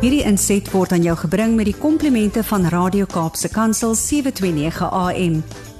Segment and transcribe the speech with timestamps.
[0.00, 5.34] Hierdie inset word aan jou gebring met die komplimente van Radio Kaapse Kansel 729 AM.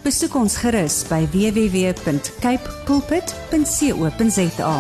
[0.05, 4.75] Besoek ons gerus by www.cape pulpit.co.za.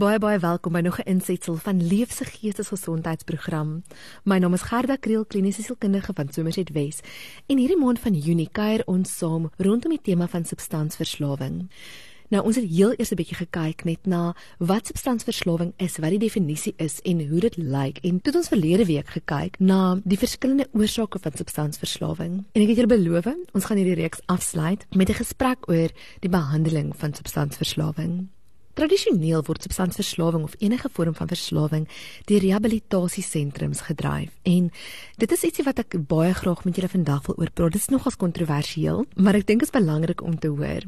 [0.00, 3.82] Baie baie welkom by nog 'n insetsel van Leefse Geestesgesondheidsprogram.
[4.24, 7.00] My naam is Gerda Kriel, kliniese sielkundige van Somerset Wes.
[7.46, 11.70] En hierdie maand van Junie kuier ons saam rondom die tema van substansverslawing.
[12.30, 16.18] Nou ons het heel eers 'n bietjie gekyk net na wat substansverslawing is, wat die
[16.18, 17.98] definisie is en hoe dit lyk.
[17.98, 22.44] En toe het ons verlede week gekyk na die verskillende oorsake van substansverslawing.
[22.52, 26.30] En ek het julle beloof, ons gaan hierdie reeks afsluit met 'n gesprek oor die
[26.30, 28.28] behandeling van substansverslawing.
[28.80, 31.82] Tradisioneel word substansverslawing of enige vorm van verslawing
[32.30, 34.70] deur rehabilitasiesentrums gedryf en
[35.20, 37.74] dit is ietsie wat ek baie graag met julle vandag wil oor praat.
[37.74, 40.86] Dit is nogals kontroversieel, maar ek dink dit is belangrik om te hoor.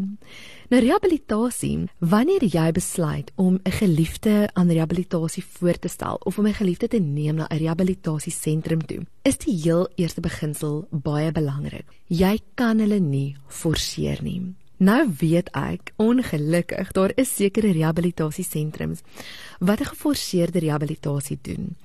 [0.72, 6.46] Nou rehabilitasie, wanneer jy besluit om 'n geliefde aan rehabilitasie voor te stel of om
[6.46, 11.84] 'n geliefde te neem na 'n rehabilitasiesentrum toe, is die heel eerste beginsel baie belangrik.
[12.08, 14.54] Jy kan hulle nie forceer nie.
[14.82, 19.04] Nou weet ek ongelukkig daar is sekere rehabilitasiesentrums
[19.58, 21.76] wat 'n geforseerde rehabilitasie doen.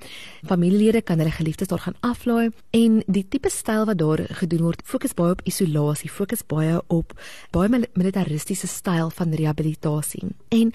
[0.46, 4.82] Familielede kan hulle geliefdes daar gaan aflaai en die tipe styl wat daar gedoen word,
[4.86, 7.14] fokus baie op isolasie, fokus baie op
[7.52, 10.24] baie militaristiese styl van rehabilitasie.
[10.50, 10.74] En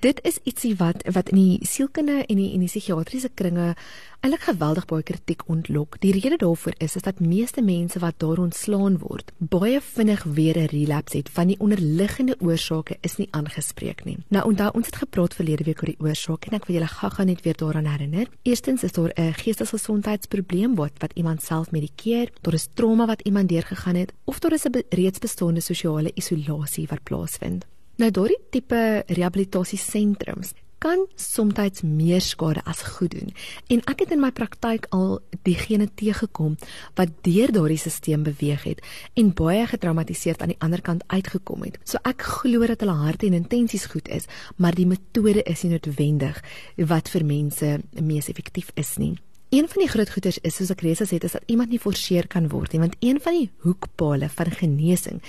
[0.00, 3.74] dit is ietsie wat wat in die sielkunde en die en die psigiatriese kringe
[4.20, 6.00] eintlik geweldig baie kritiek ontlok.
[6.02, 10.58] Die rede daarvoor is is dat meeste mense wat daar ontslaan word, baie vinnig weer
[10.58, 14.18] 'n relapse het van die onderliggende oorsake is nie aangespreek nie.
[14.28, 17.24] Nou onthou ons het gepraat verlede week oor die oorsake en ek wil julle gou-gou
[17.26, 18.26] net weer daaraan herinner.
[18.42, 23.48] Eerstens is daar 'n geestesgesondheidsprobleem wat wat iemand self medikeer, daar is trauma wat iemand
[23.48, 27.66] deurgegaan het of daar is 'n reeds bestaande sosiale isolasie wat plaasvind.
[27.98, 33.32] Nou daardie tipe rehabilitasiesentrums kan soms meer skade as goed doen.
[33.66, 36.54] En ek het in my praktyk al diegene teëgekom
[36.94, 38.84] wat deur daardie stelsel beweeg het
[39.18, 41.80] en baie getraumatiseerd aan die ander kant uitgekom het.
[41.82, 45.74] So ek glo dat hulle harte en intensies goed is, maar die metode is nie
[45.74, 46.38] noodwendig
[46.86, 49.16] wat vir mense mees effektief is nie.
[49.50, 51.82] Een van die groot goeters is soos ek reeds gesê het is dat iemand nie
[51.82, 55.22] forceer kan word nie want een van die hoekpale van genesing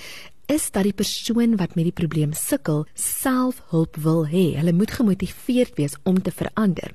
[0.50, 4.56] is dat die persoon wat met die probleem sukkel self hulp wil hê.
[4.58, 6.90] Hulle moet gemotiveerd wees om te verander.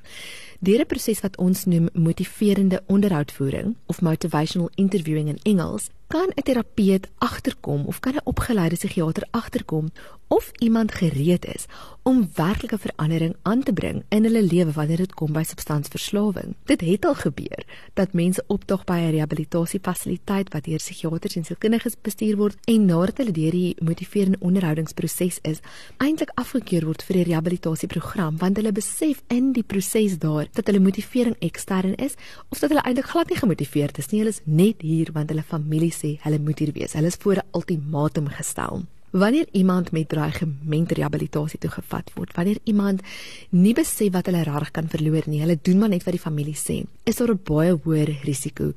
[0.60, 6.44] Deur 'n proses wat ons noem motiverende onderhoudvoering of motivational interviewing in Engels, kan 'n
[6.44, 9.92] terapeut agterkom of kan 'n opgeleide psigiater agterkom
[10.28, 11.66] of iemand gereed is
[12.04, 16.56] om werklike verandering aan te bring in hulle lewe wanneer dit kom by substansverslawing.
[16.66, 21.96] Dit het al gebeur dat mense optog by 'n rehabilitasiefasiliteit wat deur psigiaters en sielkundiges
[22.02, 25.60] bestuur word en nadat hulle deur die motiverende onderhoudingsproses is,
[25.98, 30.80] eintlik afgekeur word vir die rehabilitasieprogram want hulle besef in die proses daar dat hulle
[30.80, 32.14] motivering ekstern is
[32.50, 34.20] of dat hulle eintlik glad nie gemotiveerd is nie.
[34.20, 36.94] Hulle is net hier want hulle familie sê hulle moet hier wees.
[36.94, 38.86] Hulle is voor 'n ultimatum gestel.
[39.16, 43.02] Wanneer iemand met dreigement rehabilitasie toegevat word, wanneer iemand
[43.50, 46.58] nie besef wat hulle reg kan verloor nie, hulle doen maar net wat die familie
[46.60, 48.74] sê, is daar 'n baie hoër risiko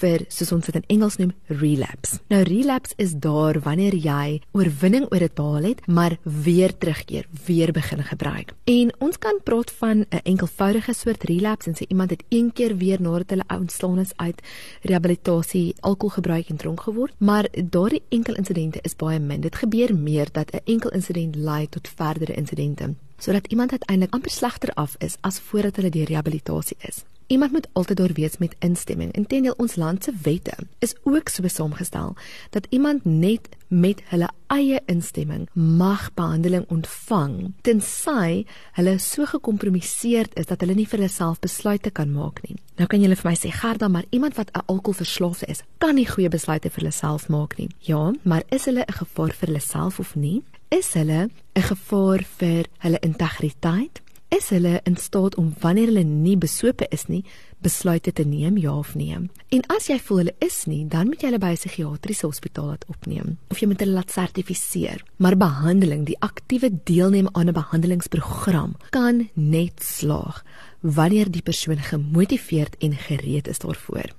[0.00, 2.18] vir soos ons dit in Engels noem relapse.
[2.28, 7.72] Nou relapse is daar wanneer jy oorwinning oor dit behaal het, maar weer terugkeer, weer
[7.72, 8.52] begin gebruik.
[8.64, 12.76] En ons kan praat van 'n enkelvoudige soort relapse en sê iemand het een keer
[12.76, 14.42] weer nadat hulle ontslaan is uit
[14.82, 19.40] rehabilitasie alkohol gebruik en dronk geword, maar daardie enkel insidente is baie min.
[19.40, 24.30] Dit gebeur meer dat 'n enkel insident lei tot verdere insidente, sodat iemand uiteindelik amper
[24.30, 27.04] slegter af is as voordat hulle deur rehabilitasie is.
[27.32, 29.12] Iemand moet altyd daar wees met instemming.
[29.12, 32.14] Inteendeel ons land se wette is ook so saamgestel
[32.50, 38.44] dat iemand net met hulle eie instemming mag behandeling ontvang tensy
[38.76, 42.58] hulle so gekompromiseerd is dat hulle nie vir hulle self besluite kan maak nie.
[42.76, 46.06] Nou kan julle vir my sê Gerda, maar iemand wat 'n alkoholverslaafde is, kan nie
[46.06, 47.68] goeie besluite vir hulle self maak nie.
[47.80, 50.42] Ja, maar is hulle 'n gevaar vir hulle self of nie?
[50.68, 54.01] Is hulle 'n gevaar vir hulle integriteit?
[54.32, 57.22] Is hulle in staat om wanneer hulle nie besope is nie,
[57.62, 59.18] besluite te neem ja of nee.
[59.54, 62.66] En as jy voel hulle is nie, dan moet jy hulle by 'n psigiatriese hospitaal
[62.72, 65.04] laat opneem of jy moet hulle laat sertifiseer.
[65.18, 70.42] Maar behandeling, die aktiewe deelneem aan 'n behandelingsprogram kan net slaag
[70.80, 74.10] wanneer die persoon gemotiveerd en gereed is daarvoor.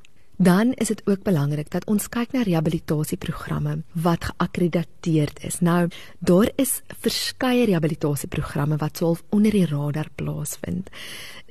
[0.44, 5.60] Dan is dit ook belangrik dat ons kyk na rehabilitasieprogramme wat geakkrediteerd is.
[5.64, 5.88] Nou,
[6.20, 10.90] daar is verskeie rehabilitasieprogramme wat sou onder die radar plaasvind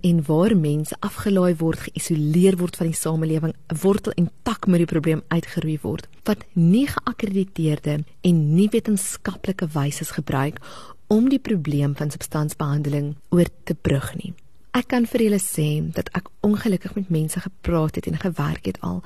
[0.02, 4.90] en waar mense afgelaai word, geïsoleer word van die samelewing, wortel en tak met die
[4.92, 10.60] probleem uitgeroei word wat nie geakkrediteerde en nie wetenskaplike wyse gebruik
[11.06, 14.34] om die probleem van substansbehandeling oor te brug nie.
[14.72, 18.78] Ek kan vir julle sê dat ek ongelukkig met mense gepraat het en gewerk het
[18.80, 19.02] al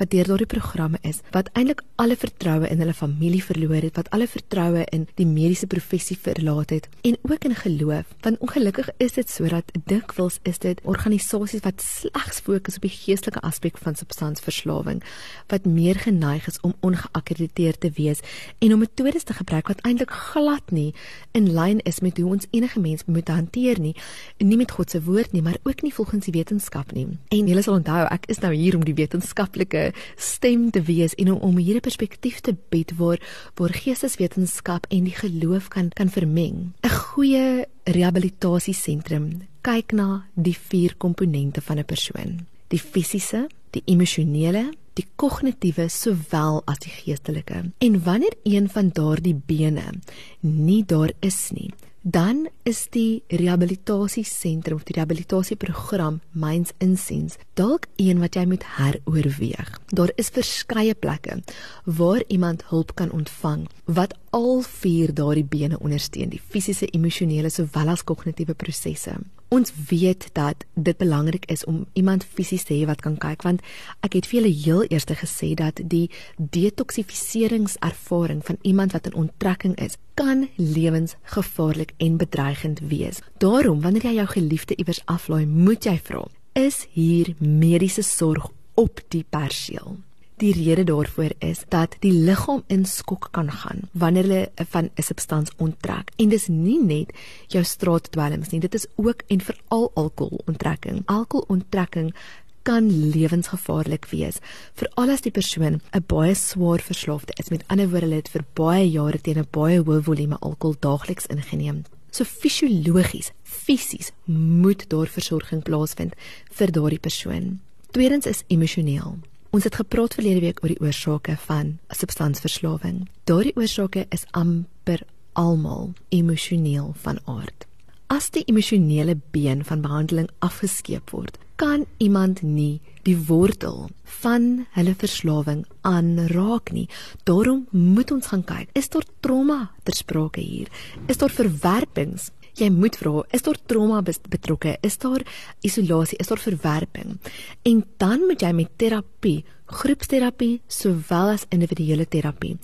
[0.00, 4.08] wat deur daardie programme is wat eintlik alle vertroue in hulle familie verloor het, wat
[4.16, 8.14] alle vertroue in die mediese professie verlaat het en ook in geloof.
[8.24, 13.44] Want ongelukkig is dit sodat dikwels is dit organisasies wat slegs fokus op die geestelike
[13.44, 15.04] aspek van substansverslawing
[15.52, 18.24] wat meer geneig is om ongeakkrediteerd te wees
[18.58, 20.94] en om metodes te gebruik wat eintlik glad nie
[21.36, 23.94] in lyn is met hoe ons enige mens moet hanteer nie,
[24.40, 27.06] nie met God se woord nie, maar ook nie volgens die wetenskap nie.
[27.34, 31.34] En jy sal onthou, ek is nou hier om die wetenskaplike stem te wees en
[31.34, 33.18] om, om hier 'n perspektief te bied waar
[33.58, 36.72] waar geesteswetenskap en die geloof kan kan vermeng.
[36.82, 44.70] 'n Goeie rehabilitasiesentrum kyk na die vier komponente van 'n persoon: die fisiese, die emosionele,
[44.94, 47.64] die kognitiewe sowel as die geestelike.
[47.78, 49.92] En wanneer een van daardie bene
[50.40, 51.70] nie daar is nie,
[52.02, 59.72] dan is die rehabilitasiesentrum of die rehabilitasieprogram myns insiens dalk een wat jy moet heroorweeg.
[59.90, 61.40] Daar is verskeie plekke
[61.84, 67.88] waar iemand hulp kan ontvang wat al vier daardie bene ondersteun, die fisiese, emosionele sowel
[67.90, 69.18] as kognitiewe prosesse.
[69.50, 73.58] Ons weet dat dit belangrik is om iemand fisies te hê wat kan kyk want
[74.06, 76.06] ek het vir julle heel eers gesê dat die
[76.38, 83.20] detoksifieringservaring van iemand wat in onttrekking is kan lewensgevaarlik en bedreigend wees.
[83.38, 89.00] Daarom wanneer jy jou geliefde iewers aflaai, moet jy vra: Is hier mediese sorg op
[89.08, 89.98] die perseel?
[90.40, 95.02] Die rede daarvoor is dat die liggaam in skok kan gaan wanneer hulle van 'n
[95.02, 96.10] substans onttrek.
[96.16, 97.12] En dis nie net
[97.48, 101.02] jou straatdwelms nie, dit is ook en veral alkoholonttrekking.
[101.06, 102.14] Alkoholonttrekking
[102.62, 104.38] kan lewensgevaarlik wees
[104.74, 107.48] veral as die persoon 'n baie swaar verslaafde is.
[107.48, 111.26] Met ander woorde, hulle het vir baie jare teen 'n baie hoë volume alkohol daagliks
[111.26, 111.84] ingeneem.
[112.10, 116.14] So fisiologies, fisies moet daar versorging plaasvind
[116.58, 117.60] vir daardie persoon.
[117.90, 119.18] Tweedens is emosioneel.
[119.50, 123.08] Ons het gepraat verlede week oor die oorsake van substansverslawing.
[123.26, 125.02] Daardie oorsake is amper
[125.38, 127.69] almal emosioneel van aard.
[128.10, 133.84] As die emosionele been van behandeling afgeskeep word, kan iemand nie die wortel
[134.22, 136.88] van hulle verslawing aanraak nie.
[137.28, 140.66] Daarom moet ons gaan kyk, is daar trauma ter sprake hier?
[141.06, 144.74] Is daar verwerpings jy moet vra, is daar trauma betrokke?
[144.82, 145.22] Is daar
[145.62, 146.18] isolasie?
[146.18, 147.18] Is daar verwerping?
[147.62, 152.56] En dan moet jy met terapie, groepsterapie sowel as individuele terapie,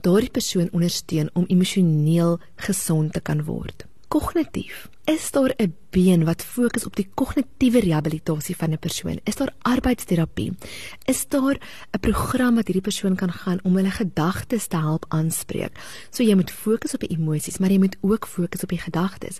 [0.00, 3.90] daardie persoon ondersteun om emosioneel gesond te kan word.
[4.12, 9.18] Kognitief Is daar 'n been wat fokus op die kognitiewe rehabilitasie van 'n persoon?
[9.24, 10.52] Is daar arbeidsterapie?
[11.04, 11.56] Is daar
[11.90, 15.72] 'n program wat hierdie persoon kan gaan om hulle gedagtes te help aanspreek?
[16.10, 19.38] So jy moet fokus op die emosies, maar jy moet ook fokus op die gedagtes.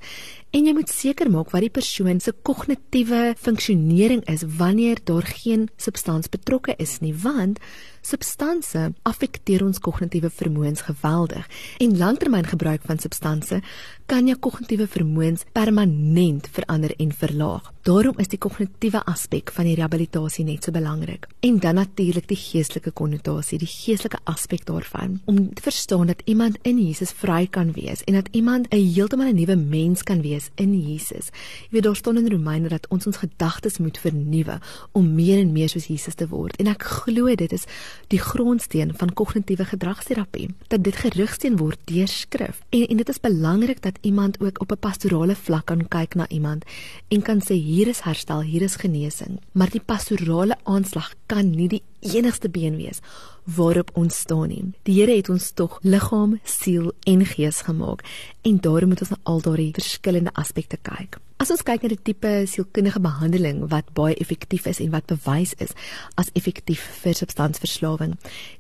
[0.50, 5.69] En jy moet seker maak wat die persoon se kognitiewe funksionering is wanneer daar geen
[5.76, 7.59] substans betrokke is nie, want
[8.00, 11.47] substansie affekteer ons kognitiewe vermoëns geweldig.
[11.79, 13.62] En langtermyngebruik van substansie
[14.06, 17.72] kan jou kognitiewe vermoëns permanent verander en verlaag.
[17.82, 21.25] Daarom is die kognitiewe aspek van die rehabilitasie net so belangrik.
[21.43, 26.61] En dan natuurlik die geestelike konnotasie, die geestelike aspek daarvan om te verstaan dat iemand
[26.62, 30.50] in Jesus vry kan wees en dat iemand 'n heeltemal 'n nuwe mens kan wees
[30.55, 31.34] in Jesus.
[31.34, 34.61] Jy weet daar staan in Romeine dat ons ons gedagtes moet vernuwe
[34.92, 36.57] om meer en meer soos Jesus te word.
[36.57, 37.64] En ek glo dit is
[38.09, 42.62] die grondsteen van kognitiewe gedragsterapie dat dit gerigsteen word deur skrif.
[42.71, 46.28] En en dit is belangrik dat iemand ook op 'n pastorale vlak kan kyk na
[46.28, 46.64] iemand
[47.09, 49.38] en kan sê hier is herstel, hier is genesing.
[49.57, 53.00] Maar die pastorale aanslag kan nie die enigste been wees
[53.44, 54.64] waarop ons staan nie.
[54.87, 58.04] Die Here het ons tog liggaam, siel en gees gemaak
[58.47, 61.18] en daarom moet ons na al daardie verskillende aspekte kyk.
[61.42, 65.56] As ons kyk na die tipe sielkundige behandeling wat baie effektief is en wat bewys
[65.64, 65.73] is
[66.21, 68.12] as effektief vir substansverslawing,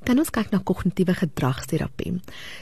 [0.02, 2.16] kan ons kyk na kognitiewe gedragsterapie.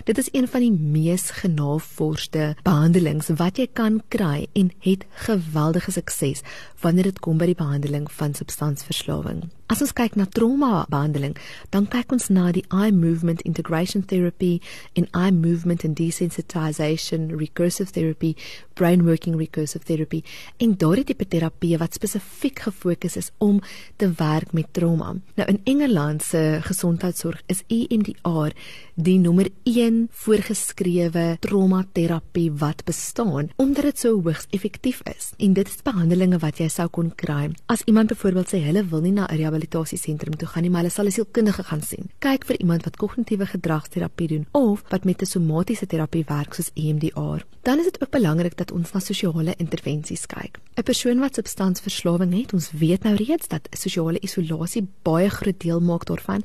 [0.04, 5.96] Dit is een van die mees genavorsde behandelings wat jy kan kry en het geweldige
[5.96, 6.44] sukses
[6.80, 9.48] wanneer dit kom by die behandeling van substansverslawing.
[9.70, 11.36] As ons kyk na trauma behandeling,
[11.70, 14.56] dan kyk ons na die eye movement integration therapy
[14.98, 18.32] en eye movement and desensitization recursive therapy,
[18.74, 20.24] brain working recursive therapy
[20.58, 23.60] en daardie tipe terapie wat spesifiek gefokus is om
[24.00, 25.12] te werk met trauma.
[25.38, 28.56] Nou in Engeland se gesondheidsorg is EMDR
[29.00, 35.30] die nommer 1 voorgeskrewe traumaterapie wat bestaan omdat dit so hoogs effektief is.
[35.38, 39.00] En dit is behandelinge wat jy sou kon kry as iemand byvoorbeeld sê hulle wil
[39.00, 42.10] nie na 'n rehabilitasiesentrum toe gaan nie, maar hulle sal 'n sielkundige gaan sien.
[42.18, 46.70] Kyk vir iemand wat kognitiewe gedragsterapie doen of wat met 'n somatiese terapie werk soos
[46.74, 47.44] EMDR.
[47.62, 50.58] Dan is dit ook belangrik dat ons na sosiale intervensies kyk.
[50.76, 55.80] 'n Persoon wat substansverslawing het, ons weet nou reeds dat sosiale isolasie baie groot deel
[55.80, 56.42] maak daarvan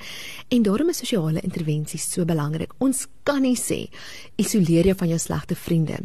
[0.47, 2.73] en daarom is sosiale intervensies so belangrik.
[2.77, 3.87] Ons kan nie sê
[4.35, 5.97] isoleer jou van jou slegte vriende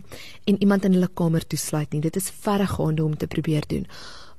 [0.44, 2.00] en iemand in hulle kamer toesluit nie.
[2.00, 3.86] Dit is verregaande om te probeer doen.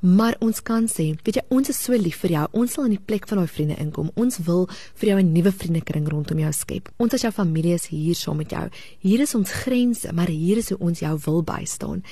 [0.01, 2.46] Maar ons kan sê, weet jy, ons is so lief vir jou.
[2.58, 4.10] Ons sal in die plek van daai vriende inkom.
[4.18, 4.66] Ons wil
[4.98, 6.90] vir jou 'n nuwe vriendekring rondom jou skep.
[6.98, 8.70] Ons as jou familie is hier saam met jou.
[9.00, 12.04] Hier is ons grense, maar hier is hoe ons jou wil bystaan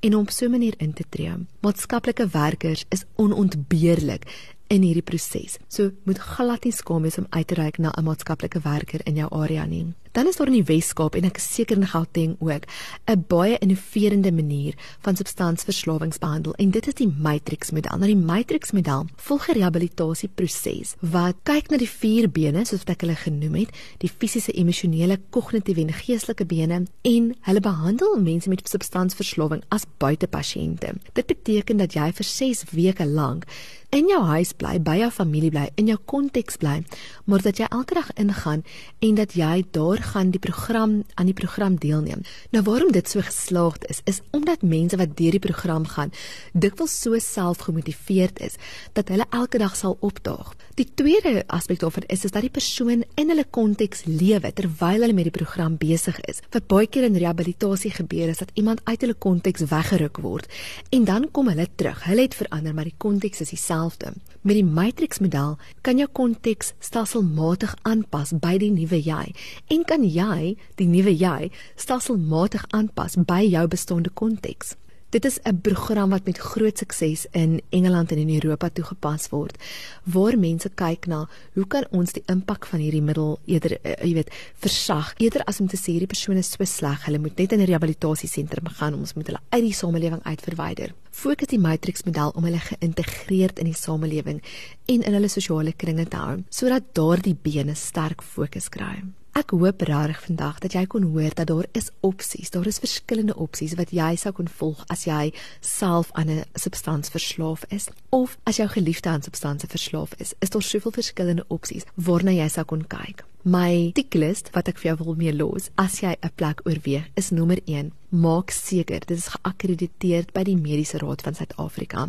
[0.00, 1.32] en om so 'n manier in te tree.
[1.62, 4.24] Maatskaplike werkers is onontbeerlik
[4.68, 5.56] in hierdie proses.
[5.68, 9.16] So moet glad nie skaam wees om uit te reik na 'n maatskaplike werker in
[9.16, 9.94] jou area nie.
[10.12, 12.64] Dan is daar in die Wes-Kaap en ek is seker in Gauteng ook
[13.06, 17.98] 'n baie innoverende manier van substansverslawingsbehandel en dit is die matrix model.
[17.98, 22.90] Nou die matrix model volg 'n rehabilitasieproses wat kyk na die vier bene soos wat
[22.90, 28.48] ek hulle genoem het, die fisiese, emosionele, kognitiewe en geestelike bene en hulle behandel mense
[28.48, 30.94] met substansverslawing as buitepasiënte.
[31.12, 33.44] Dit beteken dat jy vir 6 weke lank
[33.90, 36.82] in jou huis bly, by jou familie bly, in jou konteks bly,
[37.24, 38.60] maar dat jy elke dag ingaan
[39.00, 42.20] en dat jy daar gaan die program aan die program deelneem.
[42.52, 46.12] Nou waarom dit so geslaagd is, is omdat mense wat deur die program gaan,
[46.52, 48.58] dikwels so selfgemotiveerd is
[48.92, 50.52] dat hulle elke dag sal opdaag.
[50.76, 55.16] Die tweede aspek daarvan is is dat die persoon in hulle konteks lewe terwyl hulle
[55.16, 56.42] met die program besig is.
[56.52, 60.60] Wat baie keer in rehabilitasie gebeur is dat iemand uit hulle konteks weggeruk word
[60.92, 62.04] en dan kom hulle terug.
[62.04, 64.12] Hulle het verander, maar die konteks is dieselfde dieselfde.
[64.40, 69.34] Met die matrix model kan jou konteks stelselmatig aanpas by die nuwe jy
[69.68, 74.74] en kan jy die nuwe jy stelselmatig aanpas by jou bestaande konteks.
[75.10, 79.56] Dit is 'n program wat met groot sukses in Engeland en in Europa toegepas word
[80.02, 84.12] waar mense kyk na hoe kan ons die impak van hierdie middel eerder uh, jy
[84.14, 87.52] weet versag eerder as om te sê hierdie persoon is so sleg hulle moet net
[87.52, 90.94] in 'n rehabilitasiesentrum gaan ons moet hulle uit die samelewing uitverwyder.
[91.10, 94.42] Fokus die matrix model om hulle geïntegreerd in die samelewing
[94.86, 99.04] en in hulle sosiale kringe te hou sodat daardie bene sterk fokus kry.
[99.36, 103.36] Ek hoop regtig vandag dat jy kon hoor dat daar is opsies, daar is verskillende
[103.36, 108.38] opsies wat jy sou kon volg as jy self aan 'n substans verslaaf is of
[108.44, 110.34] as jou geliefde aan substansie verslaaf is.
[110.40, 113.24] Is daar soveel verskillende opsies waarna jy sou kon kyk.
[113.48, 117.30] My tiklist wat ek vir jou wil mee los as jy 'n plek oorweeg is
[117.32, 122.08] nommer 1 maak seker dit is geakkrediteer by die Mediese Raad van Suid-Afrika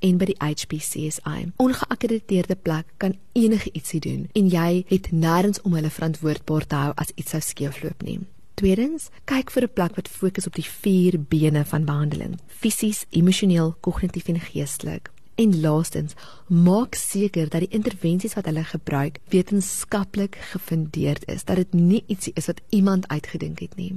[0.00, 1.52] en by die HPCSI.
[1.62, 6.92] Ongeakkrediteerde plek kan enige ietsie doen en jy het nêrens om hulle verantwoordbaar te hou
[6.96, 8.18] as iets sou skeefloop nie.
[8.56, 13.76] Tweedens, kyk vir 'n plek wat fokus op die vier bene van behandeling: fisies, emosioneel,
[13.80, 15.10] kognitief en geestelik.
[15.40, 16.12] En laastens,
[16.46, 22.34] maak seker dat die intervensies wat hulle gebruik wetenskaplik gefundeerd is, dat dit nie ietsie
[22.36, 23.94] is wat iemand uitgedink het nie.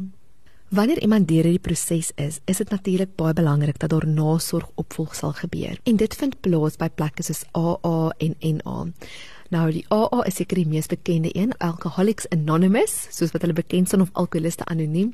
[0.74, 5.16] Wanneer iemand deur hierdie proses is, is dit natuurlik baie belangrik dat daar nasorg opvolg
[5.16, 5.76] sal gebeur.
[5.84, 8.78] En dit vind plaas by plekke soos AA en NA.
[9.50, 13.88] Nou die AA is seker die mees bekende een, Alcoholics Anonymous, soos wat hulle bekend
[13.88, 15.14] staan of alkoholiste anoniem.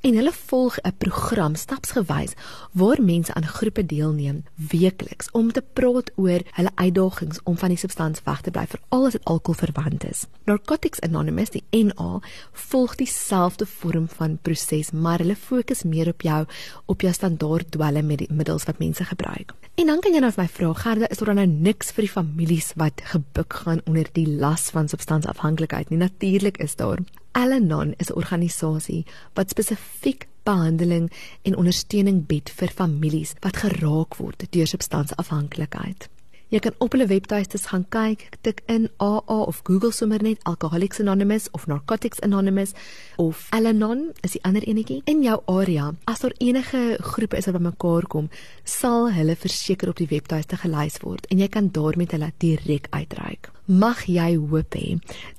[0.00, 2.34] En hulle volg 'n program stapsgewys
[2.72, 7.78] waar mense aan groepe deelneem weekliks om te praat oor hulle uitdagings om van die
[7.78, 10.26] substans weg te bly, veral as dit alkohol verwant is.
[10.44, 12.20] Narcotics Anonymous, die NA,
[12.52, 16.46] volg dieselfde vorm van proses, maar hulle fokus meer op jou
[16.86, 19.54] op jou standaard dwelmmiddels wat mense gebruik.
[19.74, 22.10] En dan kan jy nou vir my vra, Gerda, is daar nou niks vir die
[22.10, 26.00] families wat gebuk gaan onder die las van substansafhanklikheid nie?
[26.00, 26.98] Natuurlik is daar.
[27.32, 34.46] Al-Anon is 'n organisasie wat spesifiek behandeling en ondersteuning bied vir families wat geraak word
[34.50, 36.08] deur substansafhanklikheid.
[36.48, 41.02] Jy kan op hulle webtuistes gaan kyk, tik in AA of Google sommer net Alcoholics
[41.02, 42.72] Anonymous of Narcotics Anonymous
[43.20, 45.90] of Al-Anon is die ander enetjie in jou area.
[46.08, 48.32] As daar enige groepe is wat bymekaar kom,
[48.64, 52.88] sal hulle verseker op die webtuiste gelys word en jy kan daar met hulle direk
[52.96, 53.52] uitreik.
[53.68, 54.94] Mag jy hoop hê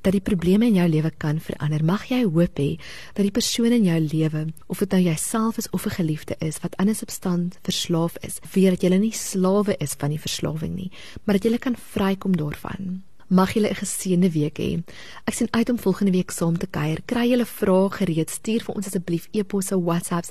[0.06, 1.82] dat die probleme in jou lewe kan verander.
[1.82, 2.76] Mag jy hoop hê
[3.18, 6.62] dat die persoon in jou lewe, of dit nou jouself is of 'n geliefde is
[6.62, 10.76] wat aan 'n substans verslaaf is, weet dat jy nie slawe is van die verslawing
[10.76, 10.92] nie,
[11.24, 13.04] maar dat jy kan vrykom daarvan.
[13.30, 14.84] Mag julle 'n geseënde week hê.
[15.26, 17.02] Ek sien uit om volgende week saam te kuier.
[17.06, 20.30] Kry julle vrae gereed, stuur vir ons asseblief e-posse, WhatsApps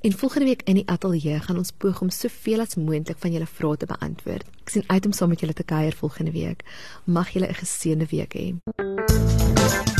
[0.00, 3.46] en volgende week in die ateljee gaan ons poog om soveel as moontlik van julle
[3.46, 4.46] vrae te beantwoord.
[4.62, 6.64] Ek sien uit om saam met julle te kuier volgende week.
[7.04, 9.99] Mag julle 'n geseënde week hê.